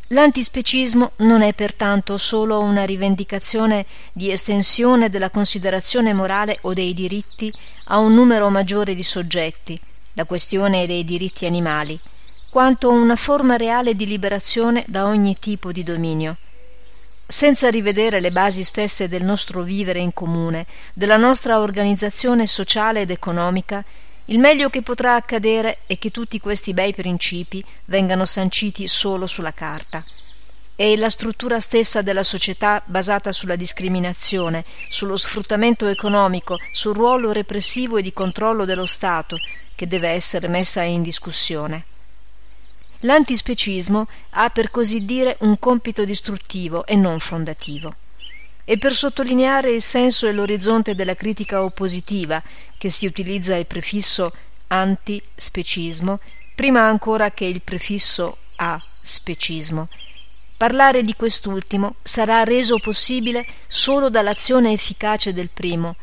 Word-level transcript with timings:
L'antispecismo 0.07 1.11
non 1.17 1.43
è 1.43 1.53
pertanto 1.53 2.17
solo 2.17 2.59
una 2.59 2.85
rivendicazione 2.85 3.85
di 4.11 4.31
estensione 4.31 5.11
della 5.11 5.29
considerazione 5.29 6.13
morale 6.13 6.57
o 6.61 6.73
dei 6.73 6.95
diritti 6.95 7.53
a 7.89 7.99
un 7.99 8.15
numero 8.15 8.49
maggiore 8.49 8.95
di 8.95 9.03
soggetti, 9.03 9.79
la 10.13 10.25
questione 10.25 10.87
dei 10.87 11.05
diritti 11.05 11.45
animali, 11.45 11.99
quanto 12.49 12.89
una 12.89 13.15
forma 13.15 13.57
reale 13.57 13.93
di 13.93 14.07
liberazione 14.07 14.83
da 14.87 15.05
ogni 15.05 15.35
tipo 15.39 15.71
di 15.71 15.83
dominio. 15.83 16.35
Senza 17.31 17.69
rivedere 17.69 18.19
le 18.19 18.29
basi 18.29 18.61
stesse 18.61 19.07
del 19.07 19.23
nostro 19.23 19.61
vivere 19.61 19.99
in 19.99 20.11
comune, 20.11 20.65
della 20.93 21.15
nostra 21.15 21.61
organizzazione 21.61 22.45
sociale 22.45 22.99
ed 23.01 23.09
economica, 23.09 23.85
il 24.25 24.37
meglio 24.37 24.69
che 24.69 24.81
potrà 24.81 25.15
accadere 25.15 25.77
è 25.87 25.97
che 25.97 26.11
tutti 26.11 26.41
questi 26.41 26.73
bei 26.73 26.93
principi 26.93 27.63
vengano 27.85 28.25
sanciti 28.25 28.85
solo 28.85 29.27
sulla 29.27 29.53
carta. 29.53 30.03
È 30.75 30.93
la 30.97 31.09
struttura 31.09 31.61
stessa 31.61 32.01
della 32.01 32.23
società 32.23 32.83
basata 32.83 33.31
sulla 33.31 33.55
discriminazione, 33.55 34.65
sullo 34.89 35.15
sfruttamento 35.15 35.87
economico, 35.87 36.57
sul 36.73 36.95
ruolo 36.95 37.31
repressivo 37.31 37.95
e 37.95 38.01
di 38.01 38.11
controllo 38.11 38.65
dello 38.65 38.85
Stato 38.85 39.37
che 39.73 39.87
deve 39.87 40.09
essere 40.09 40.49
messa 40.49 40.81
in 40.81 41.01
discussione. 41.01 41.85
L'antispecismo 43.01 44.07
ha 44.31 44.49
per 44.49 44.71
così 44.71 45.05
dire 45.05 45.37
un 45.41 45.57
compito 45.57 46.05
distruttivo 46.05 46.85
e 46.85 46.95
non 46.95 47.19
fondativo 47.19 47.93
e 48.63 48.77
per 48.77 48.93
sottolineare 48.93 49.71
il 49.71 49.81
senso 49.81 50.27
e 50.27 50.31
l'orizzonte 50.31 50.95
della 50.95 51.15
critica 51.15 51.63
oppositiva 51.63 52.41
che 52.77 52.89
si 52.89 53.05
utilizza 53.05 53.55
il 53.55 53.65
prefisso 53.65 54.31
antispecismo 54.67 56.19
prima 56.55 56.81
ancora 56.81 57.31
che 57.31 57.45
il 57.45 57.61
prefisso 57.61 58.37
aspecismo. 58.57 59.89
Parlare 60.55 61.01
di 61.01 61.15
quest'ultimo 61.15 61.95
sarà 62.03 62.43
reso 62.43 62.77
possibile 62.77 63.45
solo 63.67 64.09
dall'azione 64.09 64.71
efficace 64.71 65.33
del 65.33 65.49
primo 65.49 65.95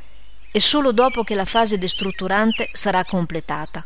e 0.50 0.58
solo 0.58 0.90
dopo 0.90 1.22
che 1.22 1.36
la 1.36 1.44
fase 1.44 1.78
destrutturante 1.78 2.68
sarà 2.72 3.04
completata. 3.04 3.82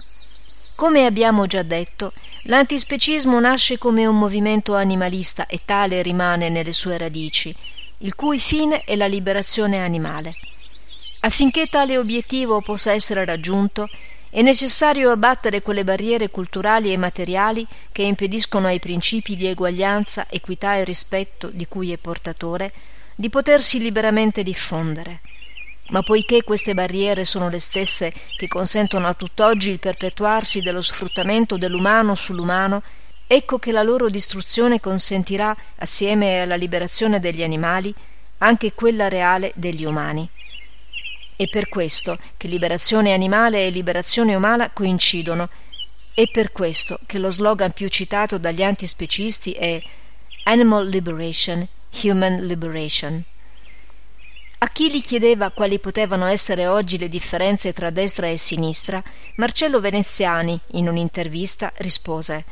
Come 0.82 1.06
abbiamo 1.06 1.46
già 1.46 1.62
detto, 1.62 2.12
l'antispecismo 2.46 3.38
nasce 3.38 3.78
come 3.78 4.04
un 4.04 4.18
movimento 4.18 4.74
animalista 4.74 5.46
e 5.46 5.60
tale 5.64 6.02
rimane 6.02 6.48
nelle 6.48 6.72
sue 6.72 6.98
radici 6.98 7.54
il 7.98 8.16
cui 8.16 8.40
fine 8.40 8.82
è 8.82 8.96
la 8.96 9.06
liberazione 9.06 9.80
animale. 9.80 10.34
Affinché 11.20 11.66
tale 11.66 11.96
obiettivo 11.98 12.60
possa 12.62 12.90
essere 12.90 13.24
raggiunto, 13.24 13.88
è 14.28 14.42
necessario 14.42 15.12
abbattere 15.12 15.62
quelle 15.62 15.84
barriere 15.84 16.30
culturali 16.30 16.92
e 16.92 16.96
materiali 16.96 17.64
che 17.92 18.02
impediscono 18.02 18.66
ai 18.66 18.80
principi 18.80 19.36
di 19.36 19.46
eguaglianza, 19.46 20.26
equità 20.28 20.74
e 20.74 20.82
rispetto 20.82 21.48
di 21.48 21.68
cui 21.68 21.92
è 21.92 21.96
portatore 21.96 22.72
di 23.14 23.28
potersi 23.28 23.78
liberamente 23.78 24.42
diffondere. 24.42 25.20
Ma 25.88 26.02
poiché 26.02 26.42
queste 26.42 26.74
barriere 26.74 27.24
sono 27.24 27.48
le 27.48 27.58
stesse 27.58 28.12
che 28.36 28.48
consentono 28.48 29.06
a 29.06 29.14
tutt'oggi 29.14 29.70
il 29.70 29.78
perpetuarsi 29.78 30.62
dello 30.62 30.80
sfruttamento 30.80 31.58
dell'umano 31.58 32.14
sull'umano, 32.14 32.82
ecco 33.26 33.58
che 33.58 33.72
la 33.72 33.82
loro 33.82 34.08
distruzione 34.08 34.80
consentirà, 34.80 35.54
assieme 35.76 36.40
alla 36.42 36.54
liberazione 36.54 37.20
degli 37.20 37.42
animali, 37.42 37.92
anche 38.38 38.72
quella 38.72 39.08
reale 39.08 39.52
degli 39.54 39.84
umani. 39.84 40.28
È 41.34 41.48
per 41.48 41.68
questo 41.68 42.18
che 42.36 42.46
liberazione 42.46 43.12
animale 43.12 43.66
e 43.66 43.70
liberazione 43.70 44.34
umana 44.34 44.70
coincidono. 44.70 45.48
È 46.14 46.28
per 46.28 46.52
questo 46.52 47.00
che 47.06 47.18
lo 47.18 47.30
slogan 47.30 47.72
più 47.72 47.88
citato 47.88 48.38
dagli 48.38 48.62
antispecisti 48.62 49.52
è 49.52 49.82
Animal 50.44 50.88
Liberation, 50.88 51.66
Human 52.02 52.46
Liberation. 52.46 53.24
A 54.62 54.68
chi 54.68 54.92
gli 54.92 55.02
chiedeva 55.02 55.50
quali 55.50 55.80
potevano 55.80 56.24
essere 56.26 56.68
oggi 56.68 56.96
le 56.96 57.08
differenze 57.08 57.72
tra 57.72 57.90
destra 57.90 58.28
e 58.28 58.36
sinistra, 58.36 59.02
Marcello 59.34 59.80
Veneziani, 59.80 60.56
in 60.74 60.86
un'intervista, 60.86 61.72
rispose 61.78 62.44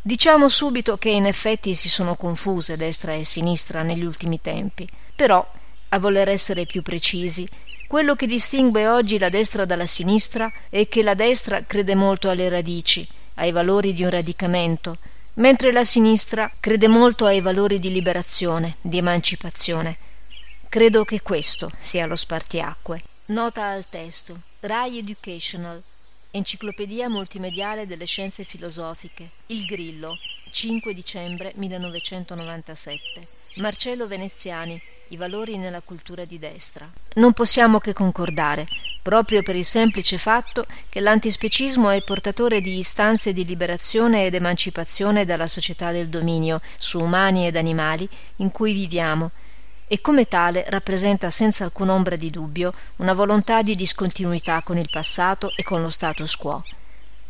Diciamo 0.00 0.48
subito 0.48 0.96
che 0.96 1.10
in 1.10 1.26
effetti 1.26 1.74
si 1.74 1.90
sono 1.90 2.14
confuse 2.14 2.78
destra 2.78 3.12
e 3.12 3.24
sinistra 3.24 3.82
negli 3.82 4.02
ultimi 4.02 4.40
tempi, 4.40 4.88
però, 5.14 5.46
a 5.90 5.98
voler 5.98 6.30
essere 6.30 6.64
più 6.64 6.80
precisi, 6.80 7.46
quello 7.86 8.14
che 8.14 8.26
distingue 8.26 8.88
oggi 8.88 9.18
la 9.18 9.28
destra 9.28 9.66
dalla 9.66 9.84
sinistra 9.84 10.50
è 10.70 10.88
che 10.88 11.02
la 11.02 11.12
destra 11.12 11.64
crede 11.66 11.94
molto 11.94 12.30
alle 12.30 12.48
radici, 12.48 13.06
ai 13.34 13.52
valori 13.52 13.92
di 13.92 14.04
un 14.04 14.10
radicamento, 14.10 14.96
mentre 15.34 15.70
la 15.70 15.84
sinistra 15.84 16.50
crede 16.58 16.88
molto 16.88 17.26
ai 17.26 17.42
valori 17.42 17.78
di 17.78 17.92
liberazione, 17.92 18.76
di 18.80 18.96
emancipazione. 18.96 19.98
Credo 20.72 21.04
che 21.04 21.20
questo 21.20 21.70
sia 21.76 22.06
lo 22.06 22.16
spartiacque. 22.16 23.02
Nota 23.26 23.66
al 23.66 23.86
testo. 23.90 24.40
Rai 24.60 24.96
Educational 24.96 25.82
Enciclopedia 26.30 27.10
multimediale 27.10 27.86
delle 27.86 28.06
scienze 28.06 28.44
filosofiche. 28.44 29.32
Il 29.48 29.66
Grillo, 29.66 30.16
5 30.48 30.94
dicembre 30.94 31.52
1997. 31.56 33.20
Marcello 33.56 34.06
Veneziani. 34.06 34.80
I 35.08 35.16
valori 35.18 35.58
nella 35.58 35.82
cultura 35.82 36.24
di 36.24 36.38
destra. 36.38 36.90
Non 37.16 37.34
possiamo 37.34 37.78
che 37.78 37.92
concordare, 37.92 38.66
proprio 39.02 39.42
per 39.42 39.56
il 39.56 39.66
semplice 39.66 40.16
fatto 40.16 40.64
che 40.88 41.00
l'antispecismo 41.00 41.90
è 41.90 42.02
portatore 42.02 42.62
di 42.62 42.78
istanze 42.78 43.34
di 43.34 43.44
liberazione 43.44 44.24
ed 44.24 44.34
emancipazione 44.34 45.26
dalla 45.26 45.48
società 45.48 45.92
del 45.92 46.08
dominio 46.08 46.62
su 46.78 46.98
umani 46.98 47.46
ed 47.46 47.56
animali 47.56 48.08
in 48.36 48.50
cui 48.50 48.72
viviamo 48.72 49.32
e 49.92 50.00
come 50.00 50.26
tale 50.26 50.64
rappresenta 50.68 51.28
senza 51.28 51.64
alcun'ombra 51.64 52.16
di 52.16 52.30
dubbio 52.30 52.72
una 52.96 53.12
volontà 53.12 53.60
di 53.60 53.76
discontinuità 53.76 54.62
con 54.62 54.78
il 54.78 54.88
passato 54.90 55.52
e 55.54 55.62
con 55.64 55.82
lo 55.82 55.90
status 55.90 56.34
quo. 56.34 56.64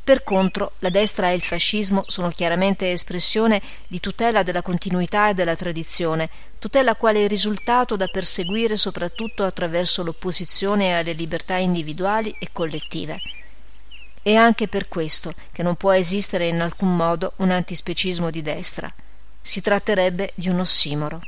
Per 0.05 0.23
contro, 0.23 0.75
la 0.79 0.89
destra 0.89 1.31
e 1.31 1.35
il 1.35 1.43
fascismo 1.43 2.05
sono 2.07 2.31
chiaramente 2.31 2.93
espressione 2.93 3.61
di 3.89 3.99
tutela 3.99 4.45
della 4.45 4.63
continuità 4.63 5.29
e 5.29 5.35
della 5.35 5.57
tradizione, 5.57 6.31
tutela 6.61 6.95
quale 6.95 7.27
risultato 7.27 7.97
da 7.97 8.07
perseguire 8.07 8.77
soprattutto 8.77 9.43
attraverso 9.43 10.05
l'opposizione 10.05 10.97
alle 10.97 11.15
libertà 11.15 11.57
individuali 11.57 12.33
e 12.39 12.51
collettive. 12.53 13.21
È 14.23 14.37
anche 14.37 14.69
per 14.69 14.87
questo 14.87 15.35
che 15.51 15.65
non 15.65 15.75
può 15.75 15.91
esistere 15.91 16.47
in 16.47 16.61
alcun 16.61 16.95
modo 16.95 17.33
un 17.39 17.51
antispecismo 17.51 18.31
di 18.31 18.41
destra. 18.41 18.89
Si 19.41 19.61
tratterebbe 19.61 20.31
di 20.37 20.49
un 20.49 20.61
ossimoro. 20.61 21.21